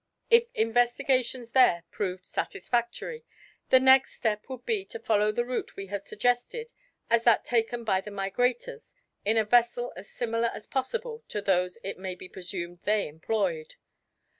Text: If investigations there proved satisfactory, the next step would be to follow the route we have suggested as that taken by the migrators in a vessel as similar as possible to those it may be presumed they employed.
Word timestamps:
If 0.31 0.45
investigations 0.55 1.51
there 1.51 1.83
proved 1.91 2.25
satisfactory, 2.25 3.23
the 3.69 3.79
next 3.79 4.15
step 4.15 4.49
would 4.49 4.65
be 4.65 4.83
to 4.85 4.97
follow 4.97 5.31
the 5.31 5.45
route 5.45 5.75
we 5.75 5.85
have 5.93 6.01
suggested 6.01 6.71
as 7.11 7.23
that 7.25 7.45
taken 7.45 7.83
by 7.83 8.01
the 8.01 8.09
migrators 8.09 8.95
in 9.25 9.37
a 9.37 9.45
vessel 9.45 9.93
as 9.95 10.09
similar 10.09 10.47
as 10.47 10.65
possible 10.65 11.23
to 11.27 11.39
those 11.39 11.77
it 11.83 11.99
may 11.99 12.15
be 12.15 12.27
presumed 12.27 12.79
they 12.81 13.07
employed. 13.07 13.75